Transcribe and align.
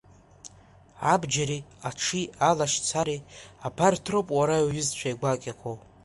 Абџьари, 1.13 1.59
аҽи, 1.87 2.21
алашьцареи 2.49 3.21
абарҭ 3.67 4.05
роуп 4.11 4.27
уара 4.37 4.55
иуҩызцәа 4.61 5.19
гәакьақәоу! 5.19 5.77